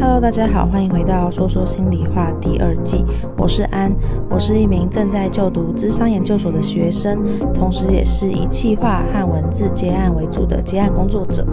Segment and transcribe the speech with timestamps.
[0.00, 3.04] Hello，大家好，欢迎回到说说心里话第二季。
[3.36, 3.92] 我是安，
[4.30, 7.18] 我是一名正在就读咨商研究所的学生，
[7.52, 11.44] 同时也是以企划和文字接案为主的接案工作者。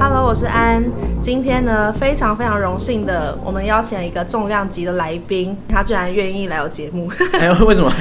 [0.00, 0.80] Hello，我是安。
[1.20, 7.10] 今天呢，非常非常荣幸的，我们邀请了一个重量级的来宾，他居然愿意来我节目。
[7.34, 7.92] 哎呦，为什么？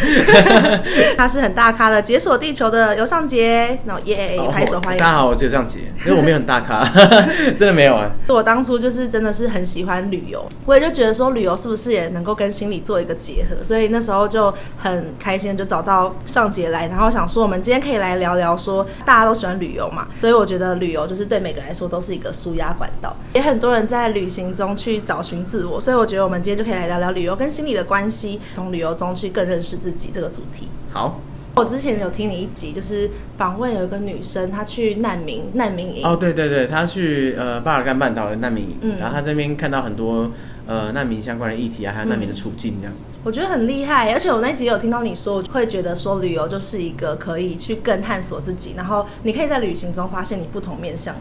[1.17, 3.79] 他是很大咖的，解锁地球的尤尚杰。
[3.83, 4.99] 然后耶，拍手欢迎。
[4.99, 5.79] 大家好，我是尤尚杰。
[6.05, 6.87] 因为我没有很大咖，
[7.57, 8.11] 真的没有啊。
[8.27, 21.86] 我当初就是真的是很喜欢旅游，我也就觉得说旅游是不是也能够跟心理做一个结合，所以那时候就很开心，就找到尚杰来，然后想说我们今天可以来聊聊说大家都喜欢旅游嘛，所以我觉得旅游就是对每个人来说。
[21.87, 30.67] 都是一个舒压管道，也很多人在旅行中去找寻自我，所以我觉得我们今天就可以来聊聊旅游跟心理的关系，从旅游中去更认识自己这个主题。
[30.91, 31.19] 好，
[31.55, 36.05] 我之前有听你一集，就是访问有一个女生，她去难民难民营。
[36.05, 40.31] 哦，对对对，她去呃巴尔干半岛的难民营，嗯，然后她这边看到很多
[40.65, 42.93] 呃难民相关的议题啊，还有难民的处境这样。
[42.93, 51.13] 嗯我觉得很厉害，而且我那集有听到你说，我会觉得说旅游就是一个可以去更探索自己，然后你可以在旅行中发现你不同面向。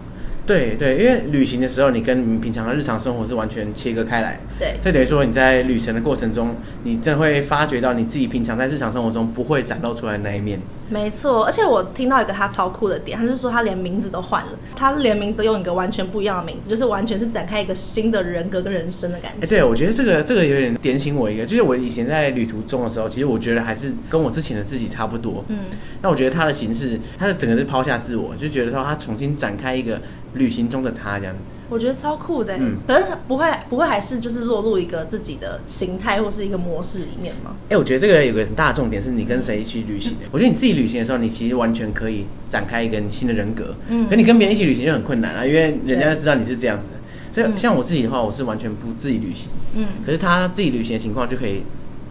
[0.47, 4.39] 对对，因为旅行的时候，你跟你平常的日常生活是完全切割开来。
[4.59, 10.61] 对，这等于说你在旅行的过程中，你真的会发觉到你自己平常在日常生活中不会展露出来的那一面。
[10.89, 19.45] 没错，而且我听到一个他超酷的点，他是说他连名字都换了，他连名字都用一个完全不一样的名字，就是完全是展开一个新的人格跟人生的感觉。
[19.45, 25.45] 哎，对，我觉得这个这个有点点醒我一个，就是我以前在旅途中的时候，其实我觉得还是跟我之前的自己差不多。
[25.49, 25.59] 嗯，
[26.03, 30.01] 那我觉得他的形式，他的整个是抛下自我，就觉得说他重新展开一个。
[30.35, 31.35] 旅行中的他这样，
[31.69, 32.57] 我觉得超酷的。
[32.59, 37.53] 嗯，可是不会不会还是就是落入一个自己的形态或是一个模式里面吗？
[37.65, 43.75] 哎、欸，我觉得这个有个很大的重点是你跟谁一起旅行我觉得你自己旅行的时候，你其实完全可以展开一个你新的人格。
[43.89, 46.89] 嗯，可你跟别人一起旅行就很困难啊，因为人家知道你是这样子。
[47.35, 49.49] 对所以像我自己的话，我是完全不自己旅行。
[49.75, 51.63] 嗯，可是他自己旅行的情况就可以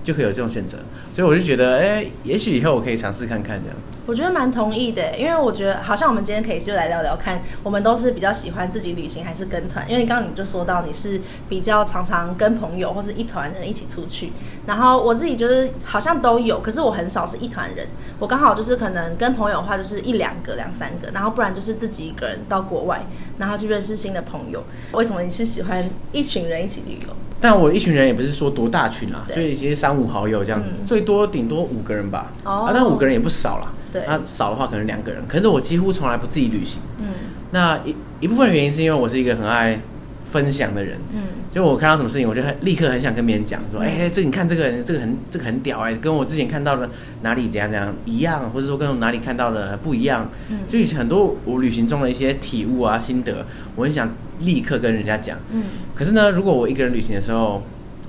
[0.06, 0.78] 就可以有这种选择，
[1.16, 3.76] 所以我就觉得，哎、也许以后我可以尝试看看这样。
[4.06, 9.84] 我觉得蛮同意的，因为我觉得好像我们今天可以就来聊聊看，我们都是比较喜欢自己旅行还是跟团？
[9.90, 14.32] 因为刚刚你就说到你是比较常常跟朋友或是一团人一起出去，
[14.68, 17.88] 然后我自己就是好像都有，可是我很少是一团人，
[18.20, 23.04] 我刚好就是可能跟朋友的话就是一两个两三个，然后不然就是自己一个人到国外，
[23.40, 24.64] 然后去认识新的朋友。
[24.92, 27.16] 为什么你是喜欢一群人一起旅游？
[27.46, 32.34] 但我一群人也不是说多大群啊，对就一些三五好友这样子，嗯、最多顶多五个人吧。
[32.44, 33.72] 哦，啊，但五个人也不少啦。
[33.94, 36.82] 那对少的话可能两个人，可是我几乎从来不自己旅行。
[36.98, 37.06] 嗯，
[37.52, 39.80] 那一一部分原因是因为我是一个很爱
[40.26, 40.98] 分享的人。
[41.14, 41.22] 嗯，
[41.52, 46.90] 就我看到什么事情，我就很立刻很想跟别人讲，说，哎、这个、你看这个人，这个很这个很屌哎、欸，跟我之前看到的
[47.22, 50.30] 哪里怎样怎样一样，或者说跟我哪里看到的不一样。
[50.50, 54.10] 嗯，就很多我旅行中的一些体悟啊心得，我很想
[54.40, 55.38] 立刻跟人家讲。
[55.52, 57.64] 嗯，可是呢，如果我一个人旅行的时候，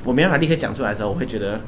[0.04, 1.60] 我没办法立刻讲出来的时候，我会觉得。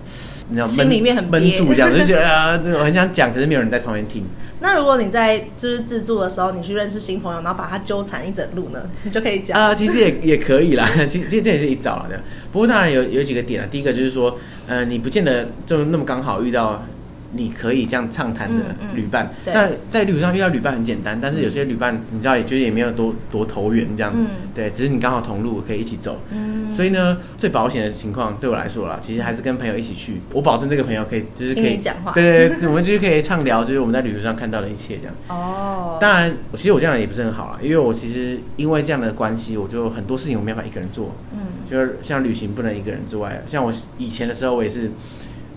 [0.48, 4.25] 你知道心里面很闷住，这样就觉得啊，这个我很想讲，可是没有人在旁边听。
[4.60, 12.08] 那如果你在就是自助的时候，你去认识新朋友，然后把他纠缠一整路呢， 你就可以讲啊、呃，其实也也可以啦， 其实这也是一招了。
[12.50, 16.84] 不过当然有有几个点啊，第一个就是说，呃，你不见得就那么刚好遇到。
[17.32, 35.14] 你可以这样畅谈的旅伴，那、嗯嗯、在旅途上遇到旅伴很简单，但是有些旅伴你知道也就是也没有多多投缘这样，嗯、对，只是你刚好同路可以一起走，嗯、所以呢，最保险的情况对我来说啦，其实还是跟朋友一起去，我保证这个朋友可以就是可以讲话，对对对，我们就是可以畅聊，就是我们在旅途上看到的一切这样。
[35.28, 41.40] 哦，当然，其实我这样也不是很好啊，因为我其实因为这样的关系，我就很多事情我没办法一个人做，嗯，
[41.70, 44.90] 就是像旅行不能一个人之外，像我以前的时候我也是。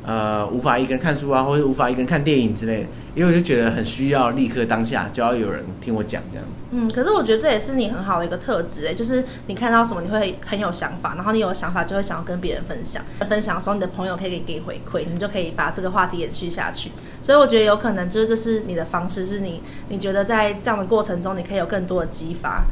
[0.03, 6.45] 呃，无法一个人看书啊，或者无法一个人看电影之类的，因为我就觉得很需要立刻当下就要有人听我讲这样。
[6.71, 16.91] 嗯，可是我觉得这也是你很好的一个特质诶，就是你看到什么你会很有想法，然后你有想法就会想要跟别人分享，分享的时候你的朋友可以给给回馈，你就可以把这个话题延续下去。
[17.21, 22.63] 所以我觉得有可能就是这是你的方式，是你你觉得在这样的过程中你可以有更多的激发。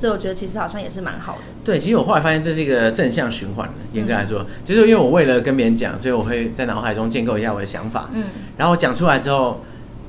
[0.00, 1.40] 所以我觉得其实好像也是蛮好的。
[1.62, 3.74] 对，其实我后来发现这是一个正向循环的。
[3.92, 8.08] 严格来说，嗯、就是因为我为了跟别人讲，所以我会在脑海中建构一下我的想法。
[8.14, 8.24] 嗯，
[8.56, 9.60] 然后我讲出来之后，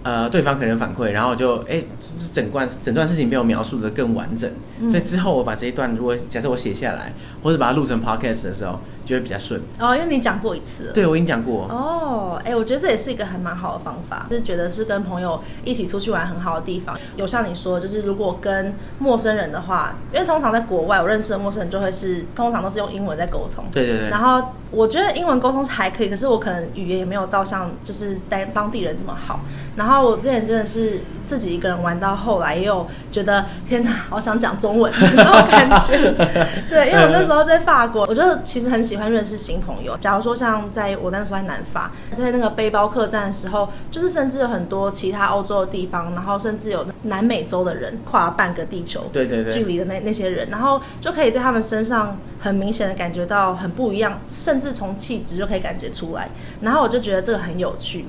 [0.03, 1.83] 呃，对方可能反馈，然后就哎，
[2.31, 4.49] 整段整段事情被我描述的更完整。
[4.79, 7.13] 嗯、所以之后我把这一段，如果假设我写下来，
[7.43, 8.79] 或者把它录成 podcast 的时候。
[9.05, 10.93] 就会比较顺哦，因为你讲过一次了。
[10.93, 12.41] 对，我已经讲过哦。
[12.43, 16.97] 哎、欸，我觉得这也是一个还蛮好的方法，是觉得是跟朋友一起出去玩很好的地方。
[17.15, 23.65] 有像你说，就是如果跟陌生人的话，因为通常在国外，我认识的陌生人就会是通常都是用英文在沟通。
[23.71, 24.09] 对对对。
[24.09, 29.41] 然后我觉得英文沟通还可以，可是我可能语言也没有到像就是当当地人这么好。
[29.75, 36.13] 然后我之前真的是自己一个人玩到后来，也有觉得天哪，好想讲中文那种感觉。
[36.69, 39.95] 对，因为我那时候在法国，我就其实很喜欢认识新朋友。
[39.97, 56.29] 假如说像在我那时候在南法，在那个背包客栈的时候，就是甚至有很多其他欧洲的地方，然后甚至有南美洲的人跨半个地球，对对对，距离的那那些人，然后就可以在他们身上很明显的感觉到很不一样，甚至从气质就可以感觉出来。
[56.61, 58.05] 然后我就觉得这个很有趣。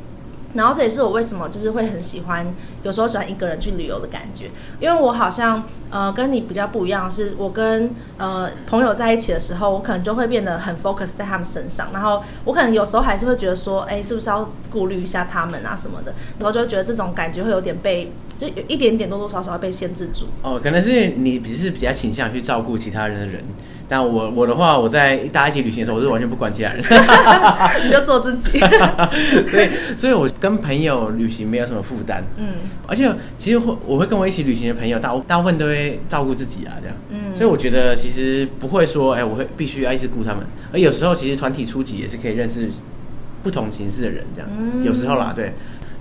[0.54, 2.46] 然后这也是我为什么就是会很喜欢，
[2.82, 4.50] 有时候喜欢一个人去旅游的感觉，
[4.80, 20.26] 因为我好像呃跟你比较不一样，是我跟呃朋友在一起的时候，我可能就会变得很 focus 在他们身上，然后我可能有时候还是会觉得说，哎，是不是要顾虑一下他们啊什么的，然后就会觉得这种感觉会有点被，就有一点点多多少少被限制住。
[20.42, 23.42] 哦，可能是你只是比较倾向去照顾其他人的人。
[23.92, 26.80] 但我我的话，我在大家一起旅行的时候，我是完全不管其他人，
[27.84, 28.58] 你就做自己。
[29.50, 29.68] 所以，
[29.98, 32.24] 所以我跟朋友旅行没有什么负担。
[32.38, 36.96] 嗯，而且其实会我会跟我一起旅行的朋友，大大部分都会照顾自己啊，这样。
[37.10, 40.42] 嗯，所以我觉得其实不会说，哎、欸，我会必须要一直顾他们。
[40.72, 42.70] 而有时候其实团体出击也是可以认识
[43.42, 44.48] 不同形式的人，这样。
[44.58, 45.52] 嗯，有时候啦，对。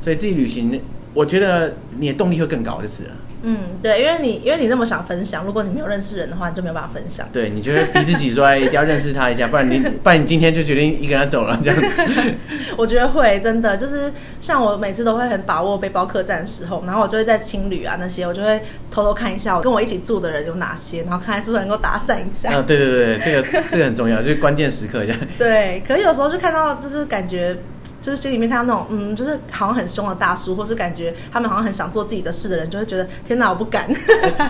[0.01, 0.79] 所以自己旅行，
[1.13, 3.09] 我觉得你的动力会更高，就是了。
[3.43, 7.27] 嗯，对，因为你因为你那么想分享，如果你没有认识人的话，你就没有办法分享。
[7.33, 11.81] 对，你就会逼自己说一定要认识他一下，不然你不然你今天就决定一个人走了这样。
[12.77, 18.61] 我觉得会真的就是像我每次都会很把握背包客栈的时候，然后我就会在青旅啊那些，我就会
[18.91, 22.51] 偷偷看一下我跟我一起住的人有哪些，然后看看是不是能够搭讪一下。
[22.53, 25.19] 啊，对对对，这个这个很重要，就是关键时刻这样。
[25.37, 27.57] 对，可是有时候就看到就是感觉。
[28.01, 33.87] 就是心里面看到那种，嗯，就是好像很凶的大叔，或是感觉他们好像很想做自己的事的人，就会觉得天哪，我不敢。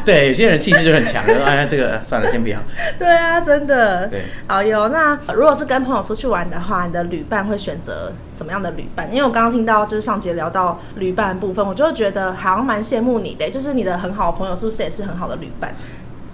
[0.06, 2.58] 对，有些人气势就很强，说哎呀，这个算了，先不要。
[2.98, 4.08] 对啊，真的。
[4.08, 4.88] 对，好哟。
[4.88, 9.10] 那如果是跟朋友出去玩的话，你的旅伴会选择怎么样的旅伴？
[9.12, 15.76] 因为我刚刚听到就是上节聊到旅伴部分，我就会觉得好像蛮羡慕你的，就是你的很好的朋友是不是也是很好的旅伴？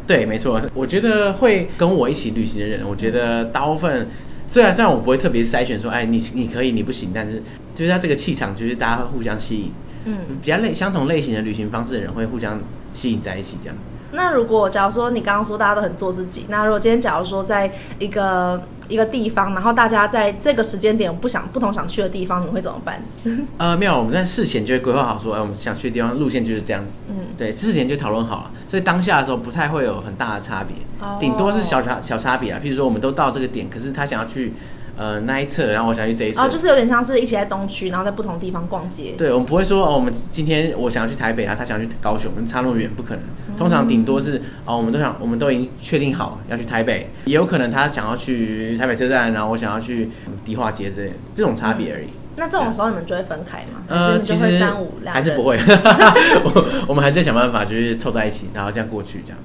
[0.06, 0.62] 对，没错。
[0.76, 4.08] 我觉得会跟我一起旅行的人，我觉得大部分。
[4.48, 7.44] 虽然虽然我不会特别筛选说，哎，你你可以，你不行，但是
[7.76, 9.72] 就是他这个气场，就是大家会互相吸引，
[10.06, 12.60] 嗯，比较类相同类型的旅行方式的人会互相
[12.94, 13.76] 吸引在一起，这样。
[14.12, 23.02] 那如果假如说你刚刚说大家都很做自己，那如果今天假如说在一个一个地方，然后大家在这个时间点不想不同想去的地方，你会怎么办？
[23.58, 32.60] 呃，没有，我们在事前就会规划好说，哎，我们想去的地方路线就是这样子，嗯，对，事前就讨论好了，所以当下的时候不太会有很大的差别，哦，顶多是小差小差别啊。
[32.64, 34.54] 譬如说我们都到这个点，可是他想要去。
[34.98, 39.14] 呃，那一侧，然后我想去这一侧，哦，就是有点像是一起在东区，然后在不同地方逛街。
[39.18, 43.24] 对，我们不会说哦，我们今天我想要去台北啊，他想要去高雄，差那么远，不可能。
[43.56, 50.10] 通常顶多是哦，我们都想，我们都已经确定好要去台北，也有可能他想要去台北车站，然后我想要去
[50.44, 52.08] 迪化街之类，这种差别而已。
[52.36, 53.82] 那这种时候你们就会分开吗？
[53.88, 55.58] 呃，其实三五两还是不会，
[56.46, 59.38] 我我们还是在想办法，就是凑在一起，然后这样过去这样。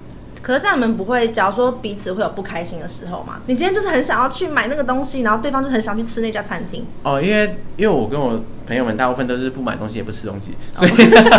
[0.43, 3.41] 可是这样你们不会，假如说彼此会有不开心的时候嘛？
[3.47, 6.85] 你今天就是很想要去买那个东西，然后对方就很想去吃那家餐厅。
[7.05, 10.95] 哦，因为因为我跟我朋友们大部分都是不买东西也不吃东西， 所以、哦、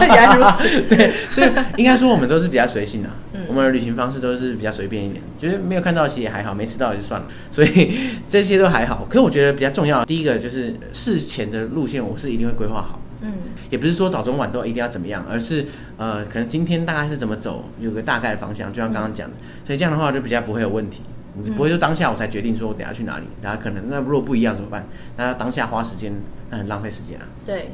[0.07, 0.81] 原来如此。
[0.87, 1.47] 对，所以
[1.77, 7.97] 应该说我们都是比较随性的、啊，嗯、我们的旅行方式都是比较随便一点，就是没有看到其实也还好，没吃到也就算了，所以
[8.27, 9.05] 这些都还好。
[9.09, 12.99] 可是我觉得比较重要的，第一个就是事前的路线，我是一定会规划好。
[13.23, 13.31] 嗯，
[13.69, 15.65] 也不是说早中晚都一定要怎么样，而是
[15.97, 19.35] 呃，可能今天大概是怎么走，有个大概的方向，就像刚刚讲的，
[19.65, 21.01] 所以这样的话就比较不会有问题，
[21.41, 24.85] 你不会说当下我才决定说我等下去哪里，然后可能那如果不一样怎么办？
[25.17, 26.13] 那当下花时间，
[26.49, 27.25] 那很浪费时间啊。
[27.45, 27.69] 对。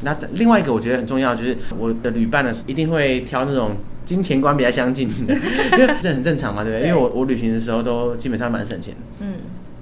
[0.00, 5.34] 那另外一个我觉得很重要，就是我的旅伴呢一定会挑那种金钱观比较相近的，
[5.78, 6.82] 因为这很正常嘛，对不对？
[6.82, 8.94] 对，因为我我旅行的时候都基本上蛮省钱。
[9.20, 9.34] 嗯。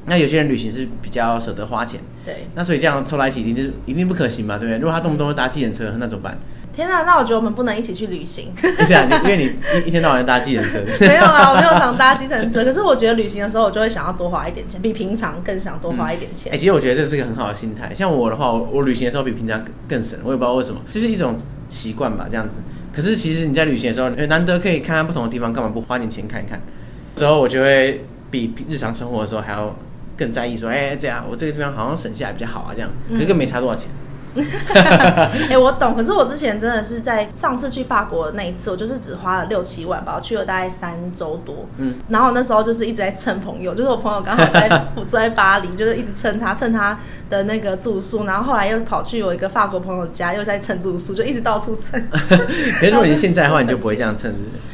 [0.06, 4.78] 那有些人旅行是比较舍得花钱，对，那所以这样凑在一起一定是一定不可行嘛，对不对？
[4.78, 6.37] 如果他动不动就搭计程车，那怎么办？
[6.75, 8.47] 天哪，那我觉得我们不能一起去旅行。
[8.56, 10.78] 对啊，因为你一一天到晚搭计程车。
[11.06, 16.50] 没有啊，我没有常搭计程车，可是我觉得旅行的时候，我就会想要多花一点钱，比平常更想多花一点钱。
[16.50, 17.94] 哎、嗯欸，其实我觉得这是一个很好的心态。
[17.94, 21.37] 像我的话，我，我旅行的时候比平常更省，我也不知道为什么，就是一种
[21.68, 22.56] 习惯吧，这样子。
[22.90, 26.59] 可是其实你在旅行的时候，难得可以看看不同的地方，干嘛不花点钱看一看？
[27.14, 29.76] 之后我就会比日常生活的时候还要。
[30.16, 33.88] 更在意说，哎、欸，这样我这个地方好像省下来比较好啊，这样，可是没差多少钱。
[34.35, 35.95] 哎、欸，我懂。
[35.95, 41.66] 可是我之前真的是在上次去法国的那一次，我就是只花了六七万吧，我去了大概三周多。
[41.76, 52.02] 嗯，然后那时候就是一直在蹭朋友， 就是我朋友刚好在我住在巴黎，就是一直蹭他蹭他的那个住宿，然后后来又跑去我一个法国朋友家，又在蹭住宿，就一直到处蹭。
[52.11, 54.71] 可是如果你现在的话，你就不会这样蹭，是不是？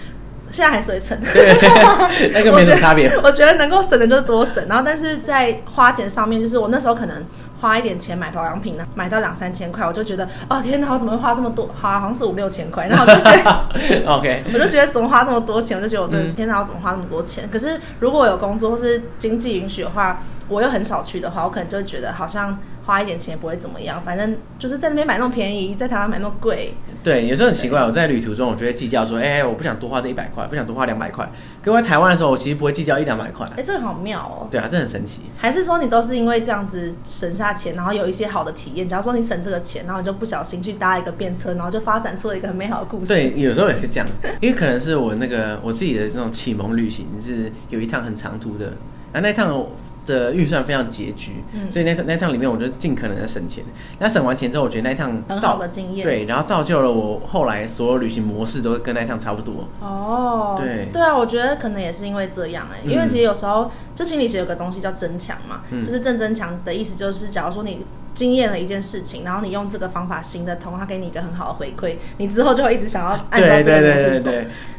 [0.51, 1.19] 现在还是会省，
[2.33, 3.11] 那个没什么差别。
[3.23, 7.25] 我觉得能够省的就是多省，然后但是在花钱上面，就是我那时候可能
[7.61, 11.69] 花一点钱买保养品呢，买到两三千块，我就觉得哦天哪，我怎么会花这么多？
[11.81, 15.77] 好，好像是五六千块，然后我就觉得 OK，我就觉得怎么花这么多钱？
[15.77, 17.49] 我就觉得我真的是、嗯、天哪，我怎么花那么多钱？
[17.53, 22.59] 可是如果我有工作或是经济允许的话，我又很少去的话，我可能就会觉得好像。
[22.89, 26.73] 花一点钱也不会怎么样，反正就是在那边买那么便宜，在台湾买那么贵。
[27.05, 31.31] 对，有时候很奇怪，我在旅途中，我就会计较说，哎、欸，我不想多花这一百块，不想多花两百块。
[31.63, 33.47] 可我在台湾的时候，我其实不会计较一两百块。
[33.49, 34.49] 哎、欸，这个好妙哦。
[34.51, 35.21] 对啊，这很神奇。
[35.37, 38.89] 还是说你都是因为这样子省下钱，然后有一些好的体验？
[38.89, 43.09] 假如说你省这个钱，然后你就不小心去搭一个便车，然后就发展出了一个很美好的故事。
[43.09, 44.09] 对，有时候也会这样，
[44.41, 48.73] 因为可能是我那个我自己的那种启蒙旅行是有一趟很长途的，
[49.13, 49.63] 那那趟。
[50.09, 53.65] 的预算非常拮据，嗯，所以那趟那趟里面，我就尽可能的省钱。
[53.99, 59.69] 那省完钱之后，我觉得那趟很好的经验，对，然后造就了我后来所有旅行模式都跟那趟差不多。
[59.81, 67.85] 哦，对，对啊，我觉得可能也是因为这样哎、欸，因为其实有时候就心理学有个东西叫增强嘛，嗯、就是正增强的意思就是，假如说你。
[68.19, 74.33] 经验了一件事情，然后你用这个方法行得通，他给你一个很好的回馈，你之后就会一直想要按照这个模式走。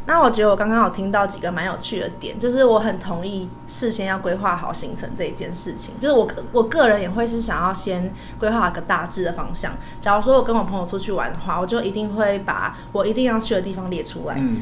[0.05, 5.93] 那我觉得我刚刚有听到几个蛮有趣的点，就是我很同意事先要规划好行程这一件事情。
[6.01, 9.71] 就是我我个人也会是想要先规划一个大致的方向。
[10.01, 14.35] 假如说我跟我朋友出去玩的话，我就一定会把我一定要去的地方列出来。
[14.37, 14.57] 嗯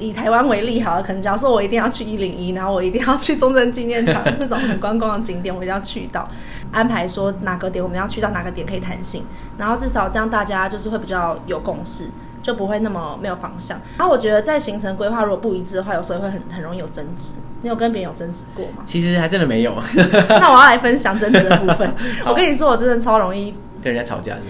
[0.00, 6.28] 以台湾为例，好了，可能假如说我一定要去一零一，然后我一定要去中正纪念堂 这种很观光的景点，我一定要去到。
[6.72, 9.24] 安排说哪个点我们要去到哪个点可以弹性，
[9.58, 12.08] 然后至少这样大家就是会比较有共识，
[12.42, 13.78] 就不会那么没有方向。
[13.98, 17.34] 然后我觉得在行程规划如果不一致的话，有时候会很很容易有争执。
[17.62, 18.82] 你有跟别人有争执过吗？
[18.86, 19.74] 其实还真的没有。
[20.30, 21.92] 那我要来分享争执的部分。
[22.24, 24.40] 我跟你说，我真的超容易跟人家吵架的。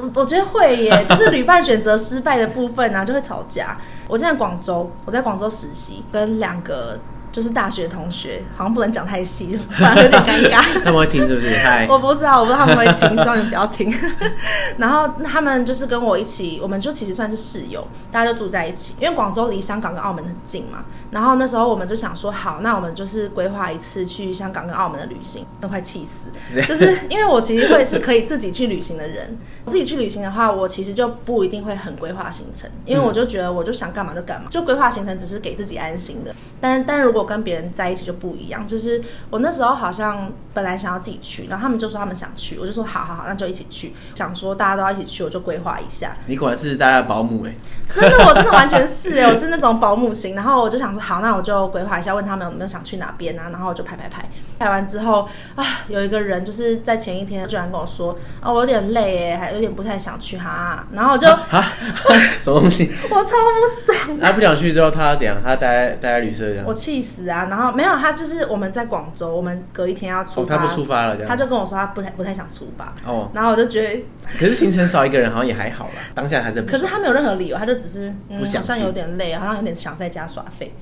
[0.00, 3.76] 我我觉得会耶，就是旅伴选择失败的部分呢、啊，就会吵架。
[4.08, 6.98] 我在广州，我在广州实习，跟两个。
[7.32, 10.64] 就是大学同学，好像不能讲太细，有点尴尬。
[10.82, 11.56] 他们会听是不是？
[11.62, 13.94] 嗨，我不知道，我不知道他们会听，希望你不要听。
[14.78, 18.96] 然后他们就是跟我一起，我们就其实算是室友，大家就住在一起。
[19.00, 20.80] 因为广州离香港跟澳门很近嘛。
[21.10, 26.30] 然后那时候我们就想说，好，那我们就是规划一次去香港跟澳门的旅行，都快气死。
[26.66, 29.36] 就是因为我其实会是可以自己去旅行的人，
[29.66, 36.34] 自己去旅行的话，我其实就不一定会很规划行程，因为我就觉得我就想干嘛就干嘛，就规划行程只是给自己安心的。
[36.60, 43.94] 但但如果跟别人在一起就不一样，就是我那时候好像本来想要自己去，然后他们就说他们想去，我就说好好好，那就一起去。
[44.14, 46.16] 想说大家都要一起去，我就规划一下。
[46.26, 47.56] 你果然是大家的保姆哎、欸，
[47.94, 50.34] 真的，我真的完全是哎、欸，我是那种保姆型。
[50.34, 54.28] 然后我就想说好，那我就规划一下，问他们有没有想去哪边啊，然后我就排排排。
[54.58, 60.86] 排完之后啊，有一个人就是在前一天居然跟我说啊，我有点累哎，还有点不太想去哈。
[60.92, 61.72] 然后我就啊，
[62.42, 62.90] 什么东西？
[63.10, 64.18] 我超不爽。
[64.20, 65.36] 他不想去之后，他怎样？
[65.42, 66.64] 他待待在旅社这样。
[66.66, 67.46] 我气死啊！
[67.50, 72.92] 然后没有，他就是我们在广州，我们隔一天要出发，哦、他不出发了，他就跟我说他不太不太想出发。
[73.06, 74.04] 哦，然后我就觉得，
[74.38, 76.62] 可是行程少一个人好像也还好啦， 当下还在。
[76.62, 80.72] 可是他没有任何理由，他就只是、嗯、好像有点累，好像有点想在家耍废。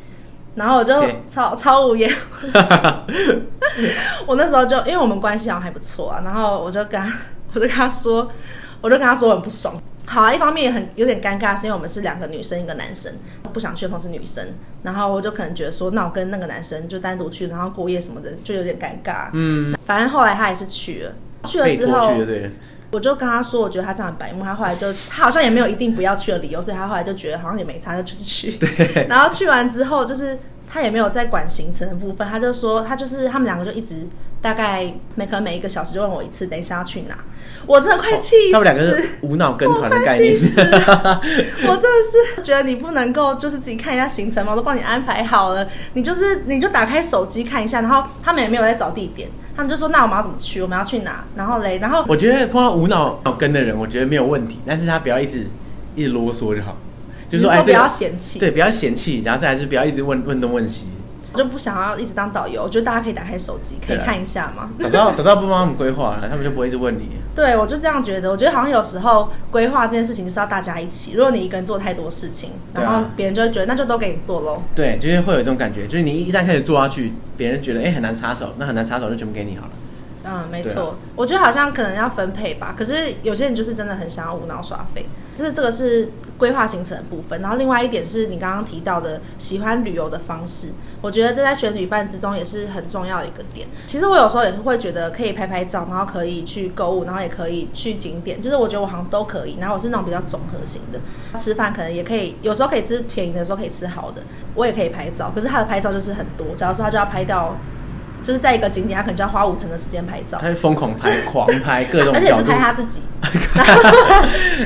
[0.54, 0.94] 然后我就
[1.28, 2.12] 超.超无言。
[4.26, 7.12] 我那时候就因为我们关系好像还不错啊，然后我就跟他
[7.52, 8.30] 我就跟他说，
[8.80, 9.80] 我就跟他说我很不爽。
[10.04, 13.12] 好啊，一方面也很有点尴尬，是因为我们是两个女生，一个男生，
[13.52, 14.42] 不想去的朋友是女生，
[14.82, 19.28] 然后我就可能觉得说，那我跟那个男生就单独去，然后过夜什么的，就有点尴尬。
[19.34, 21.12] 嗯，反正后来他还是去了，
[21.44, 22.10] 去了之后，
[22.90, 28.52] 我就跟他说，我觉得他这样很白目，他后来就他好像也没有一定不要去的理由，所以他后来就觉得好像也没差，就出去。
[28.52, 29.06] 对。
[29.08, 30.38] 然后去完之后，就是
[30.70, 34.06] 他也没有在管行程的部分，他就说他就是他们两个就一直
[34.40, 37.16] 大概每可能每一个小时就问我一次，等一下要去哪。
[37.66, 38.52] 我真的快气死！
[38.52, 40.34] 他们两个是无脑跟团的概念。
[40.34, 44.52] 我，我真的是觉得你不能够就是自己看一下行程吗？
[44.52, 50.62] 我都帮你安排好了，你就是你就打开手机看一下，然后他们也没有在找地点，他们就说那我们要怎么去？
[50.62, 51.24] 我们要去哪？
[51.36, 55.46] 然后嘞，然后我觉得碰到无脑跟的人，我觉得没有问题，但是他不要一直
[55.94, 56.76] 一直啰嗦就好，
[57.28, 60.86] 就是说，说不要嫌弃，对，不要嫌弃，然后再来是不要一直问问东问西。
[61.30, 64.70] 我就不想要一直当导游，我觉得大家可以打开手机，可以看一下嘛。
[64.80, 67.10] 早知道 早知道不帮他们规划了，他们就不会一直问你。
[67.34, 68.30] 对，我就这样觉得。
[68.30, 71.12] 我觉得好像有时候规划这件事情就是要大家一起。
[71.12, 74.62] 如果你一个人做太多事情，然后别人就会觉得那就都给你做喽。
[74.74, 79.70] 对，就是会有这种感觉，就是你一旦开始做下去，别人觉得哎、欸、很难插手，那很难插手就全部给你好了。
[80.24, 82.74] 嗯，没错、啊，我觉得好像可能要分配吧。
[82.76, 85.06] 可是有些人就是真的很想要无脑耍废，
[85.38, 87.40] 就是这个是规划行程的部分。
[87.40, 93.68] 然后另外一点是你刚刚提到的喜欢旅游的方式，我觉得这在选旅伴之中也是很重要的一个点。
[93.86, 99.58] 其实我有时候也会觉得可以拍拍照，然后可以去购物，然后也可以去景点，就是我觉得我好像都可以。
[99.60, 100.98] 然后我是那种比较综合型的，
[101.38, 104.22] 吃饭可能也可以，有时候可以吃便宜的时候可以吃好的，
[104.56, 105.30] 我也可以拍照。
[105.32, 107.54] 可是他的拍照就是很多，假如说他就要拍到。
[108.28, 110.36] 就是在一个景点，他可能就要花五成的时间拍照。
[110.38, 113.00] 他疯狂拍，狂拍各种，而且是拍他自己。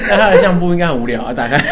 [0.08, 1.62] 那他的相簿应该很无聊啊，打开。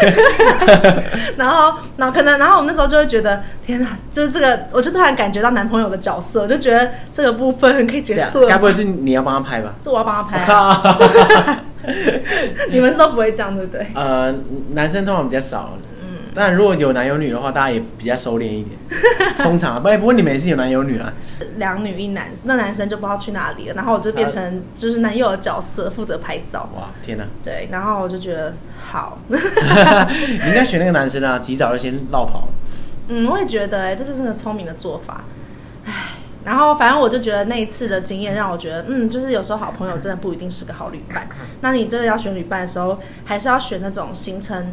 [1.35, 8.47] 然后，然后可能，然后我们那时候就会觉得，天哪，就是这个，我就突然感觉到男朋友的角色，我就觉得这个部分可以结束了。
[8.47, 9.73] 该不会是你要帮他拍吧？
[9.83, 11.59] 是我要帮他拍啊。
[12.71, 13.85] 你们是都不会这样，对不对？
[13.95, 14.33] 呃，
[14.71, 15.77] 男生通常比较少。
[16.33, 18.77] 但如果有男有女的话，大家也比较收敛一点。
[19.39, 21.11] 通常啊，不，不过你们也是有男有女啊。
[21.57, 26.69] 两女一男，那男生就不知道去哪里了，然后我就变成就是男友的角色，负责拍照。
[26.75, 27.25] 哇，天哪！
[27.43, 29.17] 对，然后我就觉得好。
[29.27, 29.35] 你
[30.47, 32.47] 应该选那个男生啊，及早就先绕跑。
[33.07, 35.23] 嗯，我也觉得、欸，哎，这是真的聪明的做法。
[35.85, 35.93] 唉。
[36.43, 41.27] 然后，反正我就觉得那一次的经验让我觉得，嗯，就是有时候好朋友真的不一定是个好旅伴。
[41.61, 44.71] 那你真的要选旅伴的时候，还是要选那种行程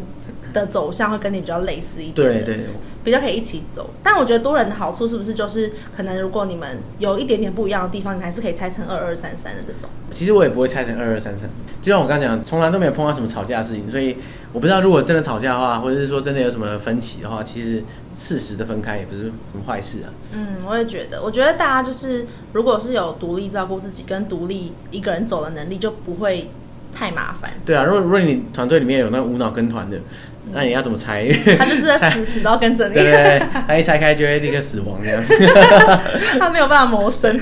[0.52, 2.66] 的走向会跟你比较类似一点的，对对，
[3.04, 3.90] 比较可以一起走。
[4.02, 9.88] 但我觉得多人的好处是不是就是，可能如果你们有一点点不一样的地方，你还是可以拆成二二三三的这种。
[10.10, 11.48] 其实我也不会拆成二二三三，
[11.82, 14.16] 就像我刚刚讲，从来都没有碰到什么吵架的事情，所以
[14.52, 17.82] 我不知道如果真的吵架的话，或者是说真的有什么分歧的话，其实。
[18.20, 20.10] 适时的分开也不是什么坏事啊。
[20.32, 26.50] 嗯，我也觉得，我觉得大家就是，如果是有独立照顾自己跟独立一个人走的能力，就不会
[26.92, 27.52] 太麻烦。
[27.64, 30.02] 对啊，如果如果你团队里面有那个无脑跟团的，嗯、
[30.52, 31.28] 那你要怎么拆？
[31.58, 32.94] 他就是在死死都要跟着你。
[32.94, 35.22] 对，对，对，他一拆开就会立刻死亡这样。
[36.40, 37.38] 他没有办法谋生，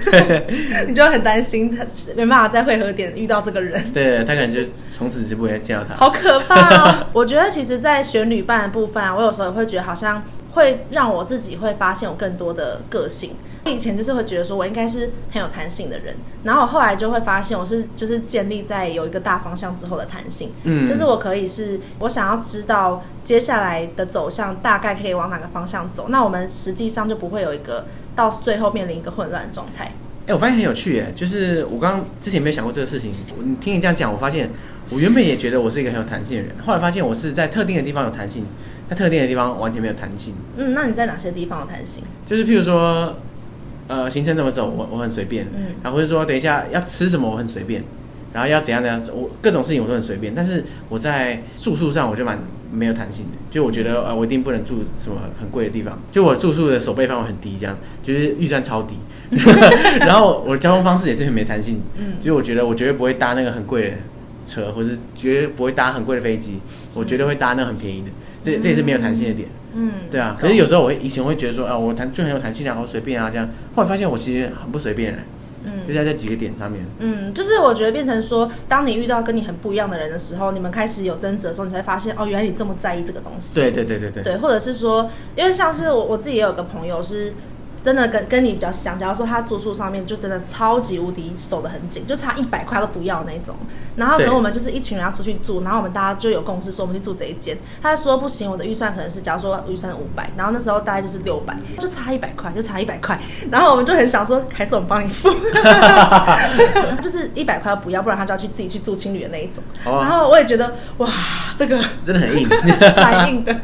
[0.86, 1.84] 你就很担心他
[2.16, 3.82] 没办法在汇合点遇到这个人。
[3.92, 4.60] 对，他可能就
[4.92, 5.94] 从此就不会见到他。
[5.94, 7.06] 好可怕哦！
[7.14, 10.22] 我觉得其实，在选旅伴的部分啊，我有时候也会觉得好像。
[10.56, 13.30] 会让我自己会发现我更多的个性。
[13.66, 20.50] 我以前就是会觉得说我应该是很有弹性的人，然后我后来就会发现我是就是建立在有一个大方向之后的弹性。
[20.62, 29.92] 嗯，就是我可以是我想要知道接下来的走向大概可以往哪个方向走，那我们实际上就不会有一个到最后面临一个混乱的状态。
[30.28, 34.48] 哎，我发现很有趣耶，就是我刚刚之前没有想过这个事情，你听你这样讲，我发现
[34.90, 38.46] 我原本也觉得我是一个很有弹性的人，后来发现我是在特定的地方有弹性。
[38.88, 40.34] 在特定的地方完全没有弹性。
[40.56, 42.04] 嗯，那你在哪些地方有弹性？
[42.24, 43.16] 就是譬如说，
[43.88, 45.46] 呃，行程怎么走，我我很随便。
[45.56, 47.82] 嗯，然后或者说等一下要吃什么，我很随便。
[48.32, 50.34] 然后要怎样怎样，我各种事情我都很随便。
[50.34, 52.38] 但是我在住宿上我就蛮
[52.70, 55.99] 没有弹性的，就我觉得呃，我一定不能住什么很贵的地方。
[56.12, 58.96] 就我住宿的守备范围很低，这样就是预算超低。
[60.00, 61.80] 然后我的交通方式也是很没弹性。
[61.96, 63.96] 嗯，所以我觉得我绝对不会搭那个很贵的
[64.44, 66.58] 车，或是绝对不会搭很贵的飞机，
[66.92, 68.08] 我绝对会搭那个很便宜的。
[68.47, 70.37] 这这也是没有弹性的点，嗯，对啊。
[70.39, 73.49] 可是有时候我以前会觉得说，啊，我弹就很有弹性，然后随便啊这样。
[73.75, 75.19] 后来发现我其实很不随便，
[75.65, 76.87] 嗯，就在这几个点上面。
[77.00, 83.56] 嗯，就是我觉得变成说，当你遇到跟你很不一样的人的时候，你们开始有争执的时候，你才发现，哦，原来你这么在意这个东西。
[83.56, 84.23] 对对对对对。
[84.23, 87.35] 对，或者是说，因为像是我我自己也有个朋友是。
[87.86, 93.54] 真的跟跟你比较像，假如说他住宿上面就真的超级无敌守得很紧，就差一百块都不要那种。
[93.94, 97.56] 然后可能我们就是一群人要出去住，然后我们大家就有共识说我们去住这一间。
[97.80, 103.16] 他就说不行，我的预算可能是，假如说预算五百，然后那时候大概就是六百，就差一百块，就差一百块。
[103.52, 105.30] 然后我们就很想说，还是我们帮你付，
[107.00, 109.62] 就是一百块都不要，不然他就要去自己去住青旅的那一种。
[109.84, 110.02] Oh.
[110.02, 111.08] 然后我也觉得哇，
[111.56, 112.49] 这个真的很硬，
[112.99, 113.54] 蛮硬的。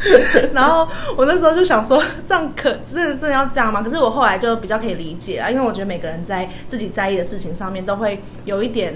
[0.52, 3.82] 然后我那时候就想说，这样可真的真的要这样吗？
[3.82, 4.12] 可是我。
[4.12, 8.94] 后来就比较可以理解啊，因为我觉得每个人在自己在意的事情上面都会有一点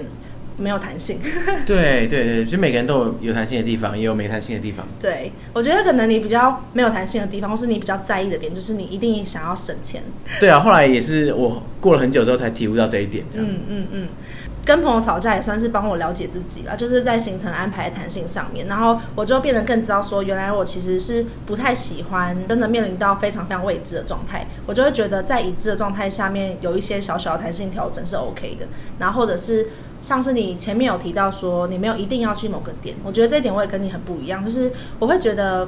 [0.57, 1.19] 没有弹性。
[1.65, 4.87] 对 对对，就每个人都有有弹性的地方，也有没弹性的地方。
[4.99, 10.01] 对，我觉得可能你比较没有弹性的地方，或是你比较在意的点，就是你一定想要省钱。
[10.39, 13.23] 对啊，后来也是我过了很久之后才体悟到这一点。
[13.33, 14.07] 嗯嗯嗯。
[14.67, 28.67] 跟朋友吵架也算是帮我了解自己了，就是在行程安排弹性上面，然后我就变得更知道说，原来我其实是不太喜欢真的面临到非常非常未知的状态，我就会觉得在已知的状态下面有一些小小的弹性调整是 OK 的，
[28.99, 29.69] 然后或者是
[30.01, 35.65] 像是你前面有提到说你没有一定要去某个点，我觉得这一点我也跟你很不一样，就是我会觉得。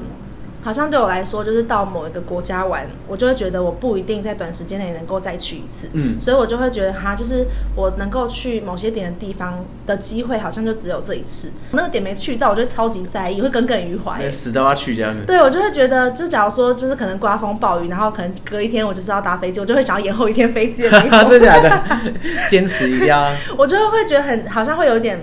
[0.62, 5.90] 好像对我来说，就是到某一个国家玩，我就会觉得我不一定在短时间内能够再去一次。
[5.94, 7.46] 嗯，所以我就会觉得，哈，就是
[7.76, 11.52] 我能够去某些点的地方的机会，好像就只有这一次。
[11.72, 14.30] 那个点没去到，我就超级在意，会耿耿于怀。
[14.30, 15.24] 死都要去这样子。
[15.26, 21.30] 对，我就会觉得，就假如说，就是可能刮风暴雨，然后可能隔一天我就是要搭飞机，我就会想要延后一天飞机的那种。
[21.32, 22.12] 真的假的？
[22.50, 23.32] 坚持一定要。
[23.58, 25.20] 我就会觉得很，好像会有一点，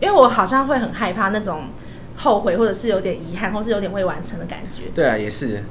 [0.00, 1.64] 因为我好像会很害怕那种。
[2.18, 4.84] 后悔，或者是有点遗憾，或是有点未完成的感觉。
[4.94, 5.64] 对啊，也是。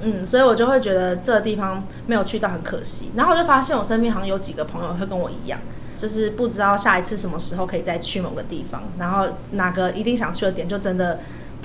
[0.00, 3.10] 嗯，所以我就会觉得这个地方没有去到很可惜。
[3.14, 5.60] 然后我就发现我身边好像有几个朋友会跟我一样，
[5.96, 11.20] 就是不知道下一次什么时候可以再去某个地方，然后哪个一定想去的点就真的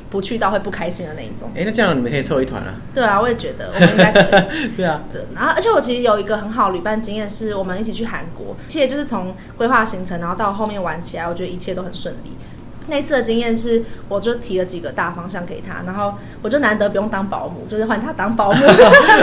[0.09, 1.49] 不去到会不开心的那一种。
[1.55, 2.75] 哎，那这样你们可以凑一团啊。
[2.93, 4.69] 对啊，我也觉得我们应该可以。
[4.75, 5.21] 对啊，对。
[5.33, 12.33] 然后，而且我其实有一个很好旅伴经验，是我们一起去韩国，其实就是从规划行程，然后到后面玩起来，我觉得一切都很顺利。
[12.87, 18.65] 那次的经验是，我就提了几个大方向给他，然后我就难得不用当保姆，就是换他当保姆，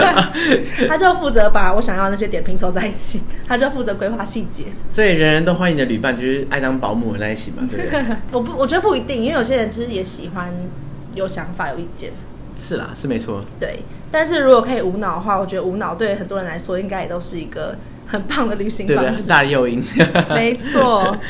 [0.87, 4.65] 他就负责把我想要的那些点拼凑在一起，他就负责规划细节。
[4.91, 8.15] 所以人人都欢迎的旅伴就是爱当保姆的那一起嘛，对不对？
[8.31, 10.53] 我不，我觉得不一定，因为有些人其实也喜欢
[11.15, 12.11] 有想法、有意见。
[12.57, 13.43] 是啦，是没错。
[13.59, 13.79] 对，
[14.11, 17.75] 但是如果可以无脑的话，我觉得无脑对很多人来说应该也都是一个
[18.07, 19.83] 很棒的旅行方式，大的诱因。
[20.29, 21.17] 没错。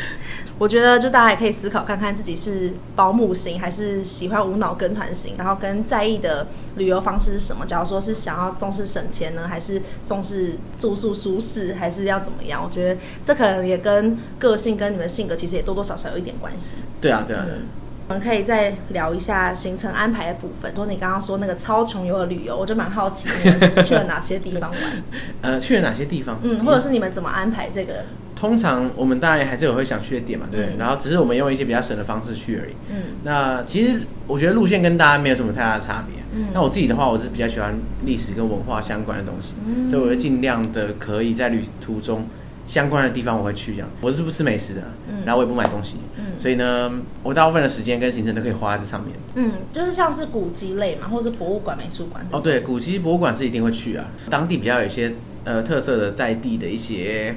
[0.58, 7.66] 我觉得就大家也可以思考看看自己是保姆型还是喜欢无脑跟团型，然后跟在意的旅游方式是什么？
[7.66, 12.64] 假如说是想要重视省钱呢，还是重视住宿舒适，还是要怎么样？
[12.64, 16.78] 我觉得这可能也跟个性跟你们性格其实也多多少少有一点关系。
[17.02, 17.46] 对啊，对啊。
[17.50, 17.64] 嗯，
[18.08, 20.74] 我们可以再聊一下行程安排的部分。
[20.74, 25.04] 说你刚刚说那个超穷游的旅游，我就蛮好奇你们去了哪些地方玩？
[25.42, 26.40] 呃，去了哪些地方？
[26.44, 28.06] 嗯，或者是你们怎么安排这个？
[28.36, 32.74] 通常我们当然还是有会想去的点嘛，对，嗯、然后只是我们用一些比较省的方式去而已。
[32.92, 36.22] 嗯，那其实我觉得路线跟大家没有什么太大的差别。
[36.34, 37.74] 嗯，那我自己的话，我是比较喜欢
[38.06, 42.28] 历史跟文化相关的东西，嗯、所以我会尽量的可以在旅途中
[42.68, 43.88] 相关的地方我会去这样。
[44.02, 46.92] 我是不吃美食的，嗯，然后我也不买东西，嗯，所以呢，
[47.24, 49.16] 我大部分的时间跟行程都可以花在这上面。
[49.36, 52.26] 嗯，就是像是古迹类嘛，或是博物馆、美术馆。
[52.32, 55.14] 哦，对，古迹博物馆是一定会去啊，当地比较有一些
[55.46, 57.34] 呃特色的在地的一些。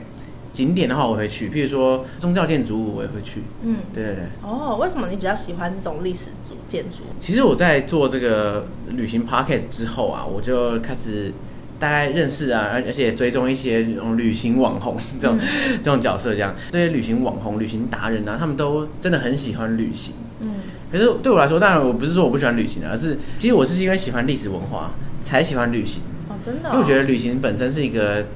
[0.58, 3.42] 景点的话，我会去，譬如说宗教建筑物，我也会去。
[3.62, 4.24] 嗯，对对对。
[4.42, 7.04] 哦，为什么你比较喜欢这种历史主建筑？
[7.20, 11.32] 其实我在做这个旅行 podcast 之后啊，我就开始
[11.78, 20.14] 大概认识啊，而而且追踪一些这种旅行网红 这种、嗯、这种角色，这样这些旅行网红、旅行达人啊，他们都真的很喜欢旅行。
[20.40, 20.54] 嗯。
[20.90, 24.90] 可是对我来说，当然我不是说我不喜欢旅行，而是其实我是因为喜欢历史文化
[25.22, 26.02] 才喜欢旅行。
[26.28, 26.72] 哦，真的、哦。
[26.72, 28.26] 因为我觉得旅行本身是一个。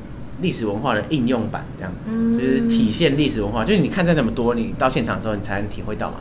[0.43, 3.65] 历史文化的应用版，这样，嗯、就是体现历史文化。
[3.65, 6.17] 就是你看再怎么多，你到现场的时候，你才能体会到嘛。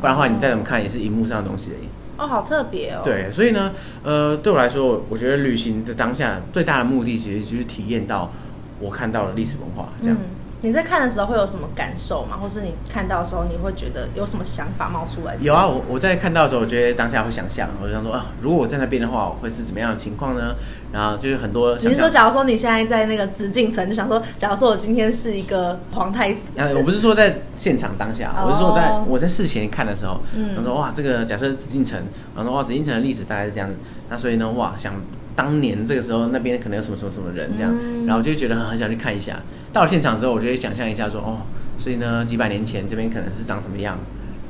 [0.00, 1.88] 不然的话，你再怎么看，也是荧幕上的东西而已。
[2.16, 3.02] 哦，好特别哦。
[3.04, 8.32] 对，所以呢，呃，对我来说，我觉得旅行的当下最大的目的，其实就是体验到
[8.80, 10.16] 我看到了历史文化，这样。
[10.16, 12.38] 嗯你在看的时候会有什么感受吗？
[12.40, 15.36] 或是你看到的时候你会觉得有什么想法冒出来？
[15.38, 20.54] 有啊，我我在看到的时候，我觉得当下会想象，我就想说啊，如果我在那边的话，我会是怎么样的情况呢？
[20.90, 21.76] 然后就是很多。
[21.76, 32.00] 你是说，假如说你现在在那个紫禁城，就想说，假如说我今天是一个皇太子，啊，我不是说在现场当下，我是说在我在事前看的时候，嗯，我说哇，这个假设紫禁城，
[32.34, 33.68] 然后哇，紫禁城的历史大概是这样，
[34.08, 34.94] 那所以呢，哇，想
[35.36, 39.38] 当年这个时候那边可能有什么什么什么人这样，嗯、然后就觉得很很想去看一下。
[39.74, 41.38] 到了现场之后，我就会想象一下说，哦，
[41.76, 43.98] 所以呢，几百年前这边可能是长什么样，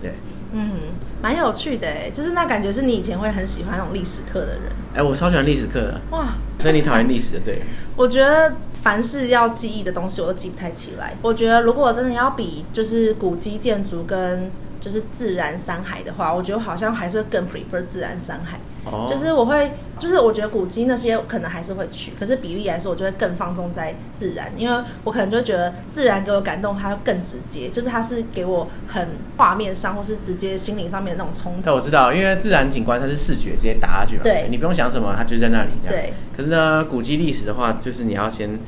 [0.00, 0.12] 对，
[0.52, 0.72] 嗯，
[1.22, 7.58] 蛮有趣的哎，就是那感觉是你以前会很喜欢那种历史课的人，哎，我超喜欢历史课的，哇，所以你讨厌历史的，对，
[7.96, 11.14] 我觉得凡是要记忆的东西，我都记不太起来。
[11.22, 18.60] 我觉得如果真的要比，就是古迹建筑跟就是自然山海的话，我觉得好像还是会更 prefer 自然山海。
[18.84, 19.08] Oh.
[19.08, 31.62] 就是我会，就是我觉得古迹那些可能还是会去，可是比例来说，我就会更放纵在自然，因为我可能就觉得自然给我感动，它更直接，就是它是给我很画面上或是直接心灵上面的那种冲击。
[31.62, 35.70] 对，我知道，因为自然景观它是视觉直接打下去嘛，对，你不用想什么，它就在那里。
[35.88, 36.12] 对。
[36.36, 38.58] 可是呢，古迹历史的话，就是你要先。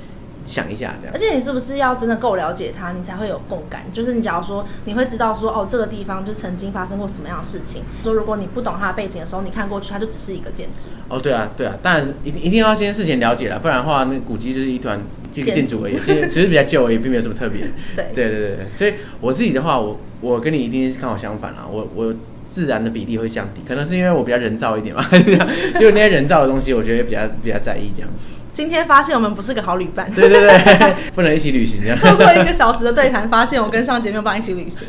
[0.47, 3.83] 想一下这样，而且你是不是要真的够了解他，你才会有共感？
[3.93, 7.83] 就是你假如说你会知道说哦，这个地方就曾经发生过什么样的事情。
[8.05, 10.85] 说如果你不懂它的背景的时候，你看过去它就只是一个建筑。
[11.09, 15.01] 哦，对啊，对啊，当然一定一定要先事前了解了，不然的话那古迹就是一团
[15.33, 17.63] 这个建筑而已，其实只是比较旧而已，并没有什么特别。
[17.97, 22.15] 对对对对，所以我自己的话，我我跟你一定是刚好相反啦，我我
[22.49, 25.05] 自然的比例会降低，可能是因为我比较人造一点嘛，
[25.79, 28.09] 就那些人造的东西，我觉得比较比较在意这样。
[28.57, 31.99] 今天发现我们不是个好旅伴，对对对， 不能一起旅行这样。
[31.99, 34.89] 透过一个小时的对谈，发现我跟上节没有办法一起旅行。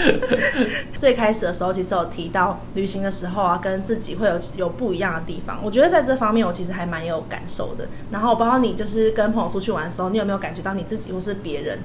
[0.98, 5.58] 最开始的时候，其实有提到旅行的时候啊，跟自己会有有不一样的地方。
[5.62, 7.86] 我觉得在这方面，我其实还蛮有感受的。
[8.10, 11.80] 然后我不知道你就是跟朋友出去玩的时候，你有没有感觉到你自己或是别人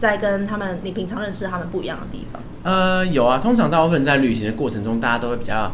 [0.00, 2.40] 在跟他们你平常认识他们不一样的地方？
[2.62, 3.36] 呃，有啊。
[3.36, 5.70] 通常大部分在旅行的过程中，大家都会比较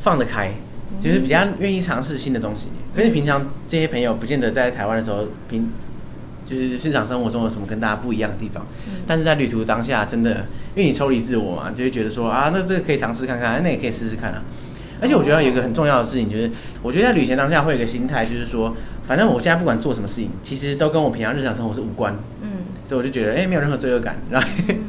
[0.00, 0.52] 放得开。
[1.00, 5.70] 就是比较愿意尝试新的东西，可是平常这些朋友不见得在台湾的时候，平
[6.44, 8.66] 就是日常生活中有什么跟大家不一样的地方。
[9.06, 14.42] 但是在旅途当下，真的因为你抽离自我嘛，就会觉得说啊，那这个可以尝试看看，那也可以试试看啊。
[15.00, 16.50] 而且我觉得有一个很重要的事情，就是
[16.82, 18.74] 我觉得在旅行当下会有一个心态，就是说，
[19.06, 22.16] 反正我现在不管做什么事情，其实都跟我平常日常生活是无关。
[22.42, 22.48] 嗯。
[22.86, 24.48] 所以我就觉得，哎，没有任何罪恶感，然后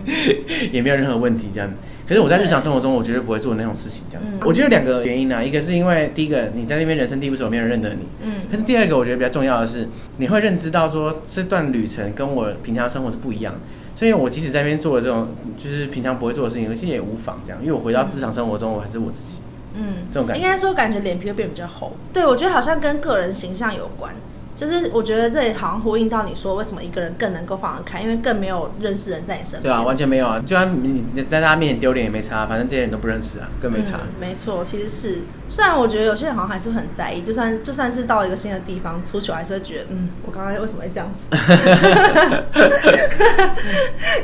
[0.71, 1.69] 也没有任何问题这样。
[2.07, 4.37] 可是我在日常生活中，我绝对不会做那种事情这样子。
[4.43, 8.01] 我觉得两个原因呢，一个是因为第一个你在那边人生地不熟，没有人认得你。
[8.23, 8.31] 嗯。
[8.49, 13.53] 可是第二个，我觉得比较重要的是，你会认知到说这段旅程跟我平常生活是不一样。
[13.95, 19.33] 所以，我即使在那边做了这种就是平常不会做的事情，其实也无妨这样，因为我回到日常生活中，我还是我自己。
[19.75, 20.41] 嗯，这种感觉。
[20.43, 21.95] 应该说，感觉脸皮会变比较厚。
[22.11, 24.15] 对，我觉得好像跟个人形象有关。
[24.59, 29.63] 就是我觉得这里好像呼应到你说，为什么一个人更能够放得开，因为更没有认识人在你身边。
[29.63, 34.01] 对啊，完全没有啊，就算你你在大家面前丢脸也没差，反正这些人都不认识啊，更没差。
[34.03, 41.35] 嗯，没错，其实是，虽然我觉得有些人好像还是很在意，就算就算是到一个新的地方出去，我还是会觉得，嗯，我刚刚为什么会这样子？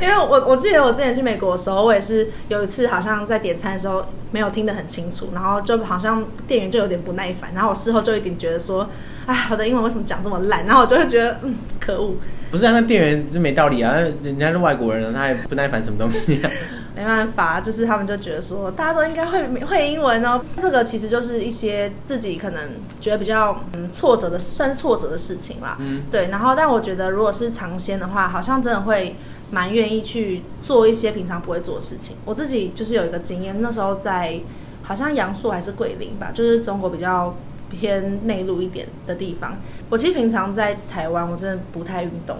[0.00, 8.88] 因为我我记得我之前去美国的时候，我也是有一次好像在点餐的时候没有听得很清楚，然后就好像店员就有点不耐烦，然后我事后就有点觉得说。
[9.26, 10.64] 哎，我的英文为什么讲这么烂？
[10.66, 12.14] 然后我就会觉得，嗯，可恶。
[12.48, 16.50] 不是啊，那店员是没道理啊，人家是外国人，他也不耐烦什么东西啊？
[16.96, 20.40] 没办法，就是他们就觉得说，大家都应该会会英文哦。
[20.56, 22.62] 这个其实就是一些自己可能
[23.00, 25.76] 觉得比较嗯挫折的，算是挫折的事情啦。
[25.78, 26.28] 嗯，对。
[26.28, 29.14] 然后，但我觉得如果是尝鲜的话，好像真的会
[29.50, 32.16] 蛮愿意去做一些平常不会做的事情。
[32.24, 34.40] 我自己就是有一个经验，那时候在
[34.82, 37.34] 好像阳朔还是桂林吧，就是中国比较。
[37.68, 39.56] 偏内陆一点的地方，
[39.90, 42.36] 我其实平常在台湾，我真的不太运动，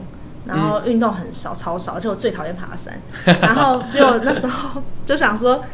[0.47, 3.01] 然后运动很少，超少，而且我最讨厌爬山。
[3.25, 5.65] 然后就那时候就想说，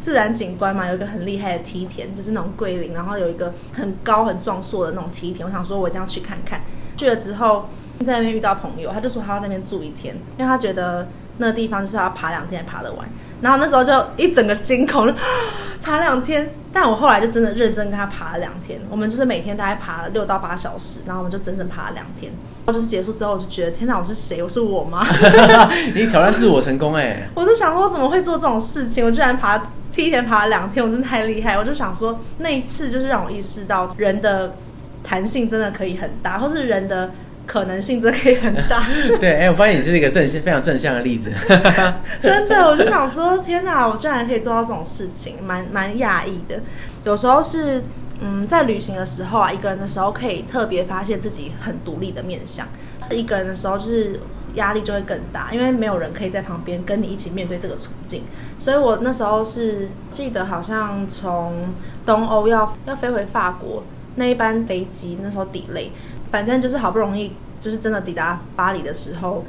[0.00, 6.60] 自然景观嘛，有一个很厉害的梯田，就是那种桂林，然后有一个很高很壮硕的那种梯田，我想说我一定要去看看。
[6.96, 7.68] 去了之后，
[8.06, 13.08] 在那边遇到朋友，他就说他要在那边住一天，因为他觉得那个地方就是要爬两天才爬得完。
[13.40, 15.12] 然后那时候就一整个惊恐，
[15.82, 16.50] 爬两天。
[16.72, 22.30] 但我后来就真的认真跟他爬了两天，我们就是每天大概爬了六到八小时，然后我们就整整爬了两天。
[22.64, 24.40] 然后就是结束之后，我就觉得天哪，我是谁？
[24.40, 25.04] 我是我吗？
[25.96, 27.28] 你挑战自我成功哎、欸！
[27.34, 29.04] 我就想说，我怎么会做这种事情？
[29.04, 29.58] 我居然爬
[29.92, 31.58] 梯田爬了两天，我真的太厉害！
[31.58, 34.54] 我就想说，那一次就是让我意识到人的
[35.02, 37.10] 弹性真的可以很大，或是人的。
[37.50, 38.86] 可能性真的可以很大。
[39.18, 41.32] 对，哎、欸，我发现你是一个正非常正向的例子。
[42.22, 46.60] 真的，我就想说，天哪，我居然可以做到这种事情，蛮蛮讶异的。
[47.02, 47.82] 有时候是，
[48.20, 52.64] 嗯，在旅行的时候啊，一个人的时候，可以特别发现自己很独立的面相。
[53.10, 54.20] 一个人的时候，就是
[54.54, 58.22] 压力就会更大，因为没有人可以在旁边跟你一起面对这个处境。
[58.60, 61.74] 所以我那时候是记得，好像从
[62.06, 63.82] 东欧要要飞回法国
[64.14, 65.88] 那一班飞机，那时候 delay。
[66.30, 69.44] 反正就是好不容易，就是真的抵达巴黎的时候，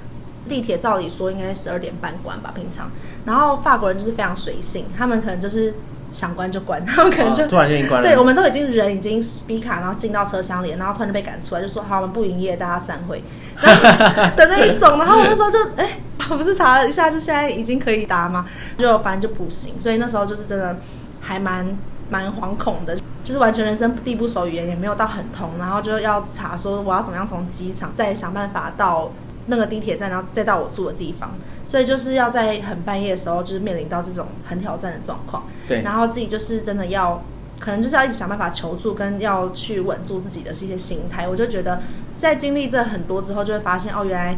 [0.48, 2.90] 地铁照理说应该十二点半关吧，平常。
[3.26, 5.76] 然后法国人就是非常随性，他们可能就是
[6.12, 8.08] 想关就关，他们可能就、哦、突然间关了。
[8.08, 13.24] 对，我们都已经人已经逼卡，然后进到车厢里，然后突然就被赶出来，就说好，我们不营业，大家散会
[13.62, 14.98] 的那一种。
[14.98, 16.00] 然后我那时候就哎，
[16.32, 18.48] 我不是查了一下，就现在已经可以搭吗？
[18.78, 20.78] 就反正就不行，所以那时候就是真的
[21.22, 21.78] 还蛮
[22.10, 22.98] 蛮惶恐的。
[23.24, 29.12] 就是完全人生地不熟，语言也没有到很通，然后就要查说我要怎么样从机场再想办法到
[29.48, 31.32] 那个地铁站，然后再到我住的地方。
[31.66, 35.44] 所以就是要在很半夜的时候，就是面临到这种很挑战的状况。
[35.68, 37.24] 对，然后自己就是真的要，
[37.60, 41.28] 可能就是要一直想办法求助，跟要去稳住自己的一些心态。
[41.28, 41.82] 我就觉得
[42.14, 44.38] 在经历这很多之后，就会发现哦，原来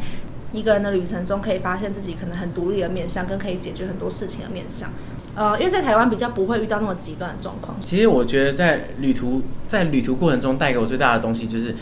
[0.52, 4.90] 一个人的旅程中可以发现自己可能很独立的面向，跟可以解决很多事情的面向。
[5.36, 7.76] 呃，因为在台湾比较不会遇到那么极端的状况。
[7.82, 11.76] 其实我觉得在旅途在旅途过程中带给我最大的东西就是，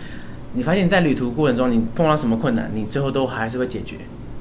[0.54, 3.98] 你发现在旅途过程中你碰到什么困难，你最后都还是会解决，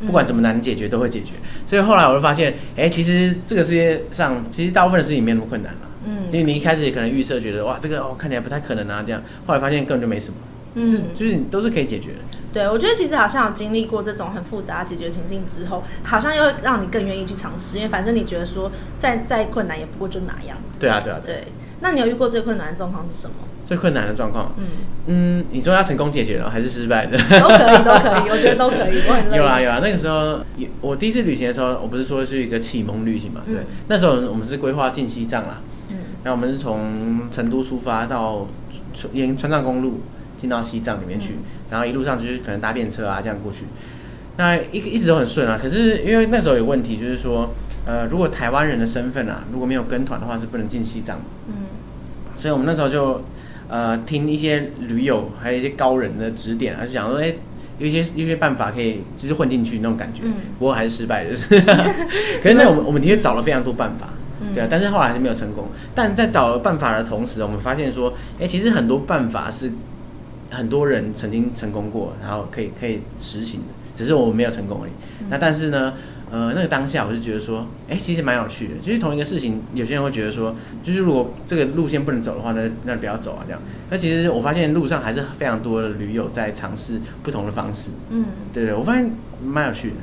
[0.07, 1.33] 不管怎么难解决都会解决。
[1.66, 5.81] 所以后来我就发现，哎，其实这个世界上其实大部分的事情没那么困难了。
[6.07, 10.35] 嗯，因为你一开始也可能预设觉得哇，这个哦看起来不太可能啊这样，后来发现根本就没什么。
[10.75, 12.19] 嗯，是就是你都是可以解决的。
[12.53, 20.57] 对，我觉得其实好像有经历过这种很复杂解决情境之后，好像又让你更愿意去尝试，因为反正你觉得说再再困难也不过就哪样。
[20.79, 21.45] 对啊，对啊，对。
[21.81, 23.35] 那你有遇过最困难的状况是什么？
[23.65, 24.65] 最困难的状况，嗯
[25.07, 27.17] 嗯，你说要成功解决了还是失败的？
[27.17, 29.01] 都可以，都可以，我觉得都可以。
[29.09, 29.33] 我很。
[29.33, 30.41] 有啊有啊，那个时候
[30.81, 33.43] 我第一次旅行的时候，我不是说是一个启蒙旅行嘛？
[33.47, 38.49] 对，嗯、那时候我们是规划进西藏啦，嗯，然后我们是从成都出发到
[39.13, 40.01] 沿川藏公路。
[40.40, 41.35] 进到西藏里面去，
[41.70, 43.64] 然后一路上就是可能搭便车啊这样过去，
[44.38, 45.59] 那一一直都很顺啊。
[45.61, 47.50] 可是因为那时候有问题，就是说，
[47.85, 51.20] 呃，如果台湾人的身份啊，如果没有跟团的话，是不能进西藏。
[51.46, 51.66] 嗯，
[52.38, 53.22] 所以我们那时候就
[53.68, 57.35] 呃听一些驴友还有一些高人的指点啊，就想说，哎，
[57.79, 60.22] 有一些有一些办法可以就是混进去那种感觉。
[60.24, 61.31] 嗯，不过还是失败的。
[62.42, 64.09] 可是那我们我们的确找了非常多办法，
[64.55, 65.66] 对啊，但是后来还是没有成功。
[65.94, 69.70] 但在找办法的同时，我们发现说，哎，其实很多办法是。
[70.51, 74.93] 很多人曾经成功过，然后可以可以实行的，只是我没有成功而已。
[75.21, 75.95] 嗯、那但是呢，
[76.31, 78.75] 呃，那个当下我就觉得说，哎，其实蛮有趣的。
[78.83, 83.61] 就是同一个事情，有些人会觉得说，就是如果这个路线不能走的话，那那不要走啊，这样。
[83.91, 87.91] 那其实我发现路上还是非常多的驴友在尝试不同的方式。
[88.11, 89.11] 嗯，对对，我发现
[89.45, 89.97] 蛮有趣的。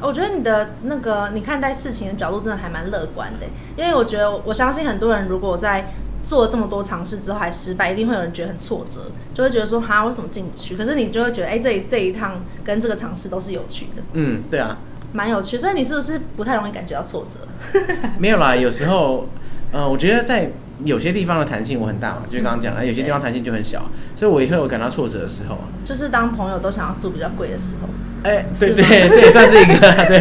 [0.00, 5.92] 我觉得你的那个你看待事情的角度真的还蛮乐观的，因为我觉得我相信很多人如果在
[6.28, 10.76] 做了这么多尝试之后还失败，一定会有人觉得很挫折，就会觉得说哈，为什么进不去？
[10.76, 14.02] 可是你就会觉得哎，这一这一趟跟这个尝试都是有趣的。
[14.12, 14.76] 嗯，对啊，
[15.14, 15.56] 蛮有趣。
[15.56, 17.80] 所以你是不是不太容易感觉到挫折？
[18.18, 19.26] 没有啦，有时候，
[19.72, 20.50] 呃，我觉得在
[20.84, 25.56] 有些地方的弹性我很大嘛，就是刚刚讲了，有些地方弹性就很小，所以我也会有感到挫折的时候。
[25.86, 27.88] 就是当朋友都想要住比较贵的时候。
[28.24, 30.20] 哎、欸，对对，这也算是一个对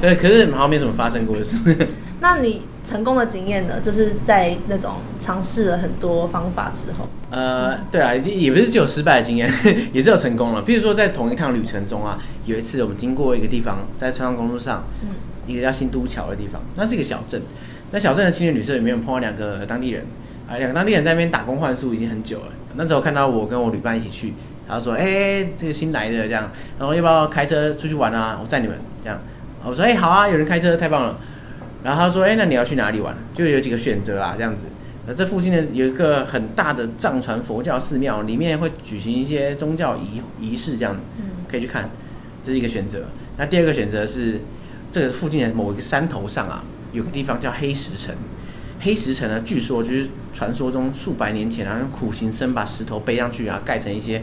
[0.00, 1.56] 对，可是好像没什么发生过的事。
[2.24, 3.78] 那你成功的经验呢？
[3.82, 7.06] 就是在那种尝试了很多方法之后。
[7.30, 9.52] 呃，对啊，也不是只有失败的经验，
[9.92, 10.64] 也是有成功了。
[10.64, 15.08] 譬如说，在同一趟旅程中啊，有一次我们经过一个地方，在川藏公路上，嗯，
[15.46, 17.42] 一个叫新都桥的地方，那是一个小镇。
[17.90, 20.04] 那小镇的青年旅社里面有碰到两个当地人，
[20.48, 22.46] 啊、呃，两个当地人在那边打工换宿已经很久了。
[22.76, 24.32] 那时候看到我跟我旅伴一起去。
[24.66, 28.40] 他说：“哎、欸，这个新来的这样，然后要不要开车出去玩啊？
[28.42, 29.18] 我载你们这样。”
[29.62, 31.18] 我说：“哎、欸，好啊，有人开车，太棒了。”
[31.84, 33.14] 然后他说：“哎、欸，那你要去哪里玩？
[33.34, 34.62] 就有几个选择啦，这样子。
[35.06, 40.96] 那这附近呢，有一个很大的藏传佛教寺庙，里面会举行一些宗教仪仪式，这样，
[41.46, 41.90] 可以去看，
[42.42, 43.04] 这是一个选择。
[43.36, 44.40] 那第二个选择是，
[44.90, 48.14] 这个附近的某一个山头上啊，有个地方叫黑石城。
[48.80, 54.22] 黑石城呢，据说就是传说中数百年前啊，用苦行僧把石头背上去啊，盖成一些。”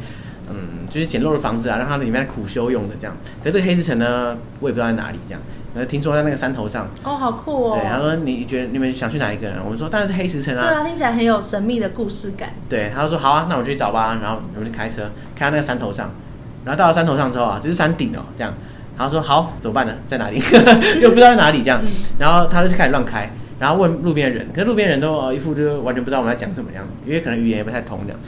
[0.53, 3.15] 嗯，就是简陋的房子啊，让它里面苦修用的这样。
[3.41, 5.41] 可是这个黑石城呢，我也不知道在哪里这样。
[5.73, 6.87] 呃，听说在那个山头上。
[7.03, 7.79] 哦，好酷哦。
[7.79, 9.57] 对，他说你觉得你们想去哪一个人？
[9.63, 10.67] 我们说当然是黑石城啊。
[10.67, 12.49] 对啊，听起来很有神秘的故事感。
[12.67, 14.17] 对，他就说好啊，那我去找吧。
[14.21, 16.11] 然后我们就开车开到那个山头上，
[16.65, 18.53] 然后到了山头上之后啊，就是山顶哦，这样。
[18.97, 19.93] 然后说好，怎么办呢？
[20.07, 20.39] 在哪里？
[20.99, 21.81] 就不知道在哪里这样。
[22.19, 28.19] 然后他就开始乱开，然后问路边的人，可是路边人都一副就完全不知道我们在讲什么样，因为可能语言也不太通这样。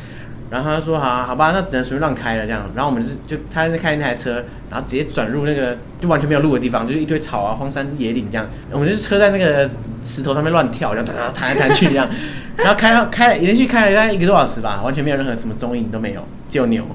[0.54, 8.46] 然后他说：“好，好吧，那只能随便乱开了这样。”然后我们是就他在开那台车，然后直接转入那个就完全没有路的地方，就是一堆草啊、荒山野岭这样。
[8.70, 9.68] 我们就是车在那个
[10.04, 12.08] 石头上面乱跳，然后弹来弹去这样。
[12.56, 16.86] 然后开开连续开了大概一个多小时吧，完全没有任何什么踪影都没有，只有牛。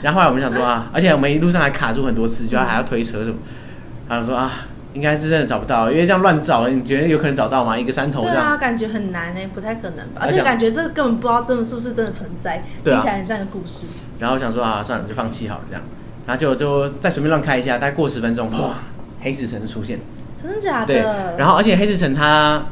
[0.00, 3.34] 然后后来我们想说啊，而且我们一路上还卡住很多次，就还要推车什么。
[4.08, 4.68] 然后说啊。
[4.92, 7.78] 应该是真的找不到，因为这样乱找，你觉得有可能找到吗？
[7.78, 8.36] 一个山头这样。
[8.36, 10.20] 对啊，感觉很难诶，不太可能吧？
[10.22, 13.86] 而且感觉这个根本不知道真的是不是真的存在，听起来很像一个故事。
[14.18, 15.82] 然后我想说啊，算了，就放弃好了这样。
[16.26, 18.78] 然后就就再随便乱开一下，大概过十分钟，哇，
[19.20, 19.98] 黑子城出现。
[20.40, 20.86] 真的假的？
[20.86, 21.02] 对。
[21.38, 22.66] 然后而且黑石城它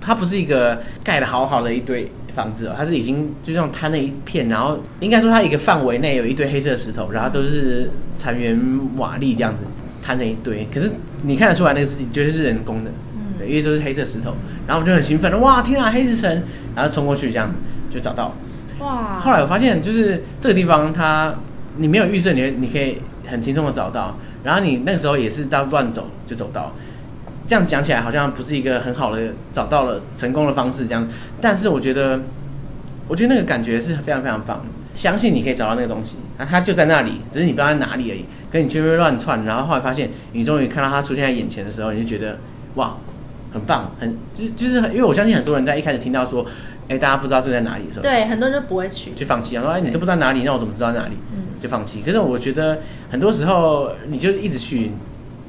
[0.00, 8.58] 它不是一个盖的好好的一堆房子哦，它是已经就这样摊了一片，然后应该说它一个范围内有一堆黑色的石头，然后都是残垣
[8.96, 9.64] 瓦砾这样子。
[10.02, 10.90] 摊成一堆，可是
[11.22, 14.34] 你看得出来那个是绝对是人工的，嗯，对，因为都是黑色石头，
[14.66, 16.42] 然后我们就很兴奋，哇，天啊，黑石城，
[16.74, 17.48] 然后冲过去这样
[17.88, 18.34] 就找到，
[18.80, 21.34] 哇，后来我发现就是这个地方它
[21.76, 26.72] 你没有预设，你你可以很轻松的找到，然后你那个时候也是到乱走就走到，
[27.46, 31.06] 这样讲起来好像不是一个很好的找到了成功的方式这样，
[31.40, 32.20] 但是我觉得
[33.06, 38.24] 我觉得那个感觉是非常非常棒，相信你可以找到那个东西，那它就在那里，只是你不知道在哪里而已。
[38.50, 42.38] 跟你去那边乱窜，然后后来发现，你终于看到它出现在眼前的时候，你就觉得
[42.74, 42.96] 哇，
[43.50, 46.44] 很棒，很就是就是，因为我相信很多人在一开始听到说，
[46.86, 51.14] 哎，大家不知道这在哪里的时候，对，很多人就不会去，就放弃，然后说哎，你都不知道哪里，那我怎么知道在哪里？
[51.34, 52.02] 嗯，就放弃。
[52.04, 54.90] 可是我觉得很多时候，你就一直去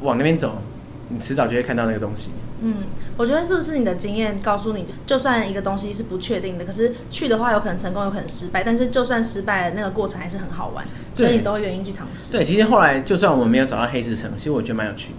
[0.02, 0.62] 往那边走，
[1.10, 2.30] 你迟早就会看到那个东西。
[2.66, 2.76] 嗯，
[3.18, 12.32] 我觉得是不是你的经验告诉你，就算一个东西是不确定的，可是去的话有可能成功，有可能失败，但是就算失败了，那个过程还是很好玩，所以你都会愿意去尝试。
[12.32, 15.10] 对，其实后来就算我们没有找到黑石城，其实我觉得蛮有趣。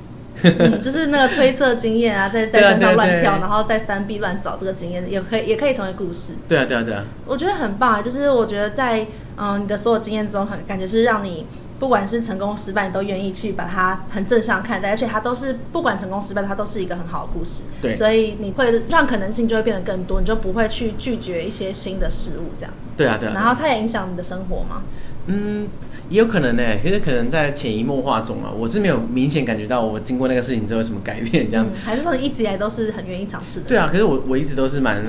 [0.42, 6.32] 嗯，就是那个推测经验啊，在 在山上乱跳，然后在山壁乱找这个经验，也可以也可以成为故事。
[6.48, 8.02] 对啊，对啊，对啊，我觉得很棒啊！
[8.02, 11.46] 就是我觉得在嗯你的所有经验中，很感觉是让你。
[11.78, 17.64] 不管是成功失败，你都愿意去把它很正向看待，而且它都是不管成功失败，它都是一个很好的故事。
[17.82, 22.72] 对，所以你会让可能性就会变得更多，你就不会去拒绝一些新的事物，这样。
[22.96, 23.32] 对啊，对啊。
[23.34, 24.82] 然后它也影响你的生活吗？
[25.26, 25.66] 嗯，
[26.10, 26.62] 也有可能呢。
[26.82, 31.72] 其实可能在潜移默化中啊，我是没有明显感觉到我经过那个事情之后有什么改变，这样、嗯。
[31.82, 33.66] 还是说你一直以来都是很愿意尝试的？
[33.66, 35.02] 对啊，可是我我一直都是蛮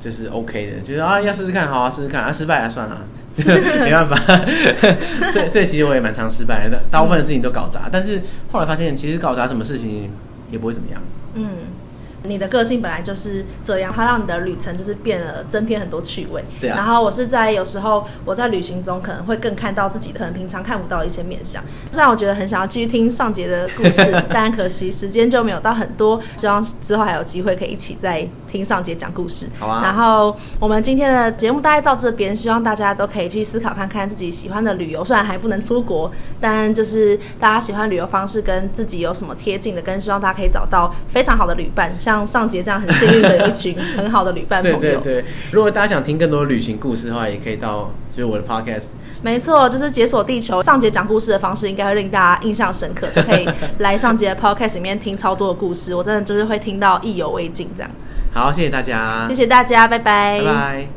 [0.00, 3.04] 就是 OK 的，就是啊要试试看，好啊试试看，啊失败啊算了。
[3.36, 4.16] 没办法，
[5.30, 8.18] 所以所以其实我也蛮常失败的，大部分的事情都搞砸，但是
[8.50, 10.10] 后来发现其实搞砸什么事情
[10.50, 10.98] 也不会怎么样。
[11.34, 11.46] 嗯，
[12.28, 16.42] 你的个性本来就是这样，它让你的旅程就是变了，增添很多趣味。
[16.60, 16.76] 对啊。
[16.76, 21.62] 然后我是在有时候我在旅行中可能会更看到自己可能平常看不到一些面相。
[21.92, 26.20] 虽然我觉得很想要继续听上节的故事， 但可惜时间就没有到很多。
[26.36, 29.46] 希望之后还有机会可以一起再听上节讲故事。
[29.58, 29.82] 好啊。
[29.82, 36.10] 然后我们今天的节目大概到这边，希望大家都可以去思考看看自己喜欢的旅游，虽然还不能出国，
[36.40, 44.78] 但就是大家喜欢旅游方式跟自己有什么贴近的，跟希望大家可以找到非常好的旅伴，像上节这样很幸运的一群 很好的旅伴朋友。
[44.78, 48.84] 对对对，如果大家想听更多旅行故事的话，也可以到就是我的 podcast。
[49.22, 50.62] 没错，就是解锁地球。
[50.62, 53.48] 上节讲故事的方式应该会令大家印象深刻，可以
[53.78, 57.90] 来上节的 podcast 里面听超多的故事，我真的就是会听到意犹未尽这样。
[58.32, 60.88] 好，谢谢大家，谢谢大家，拜拜，拜拜。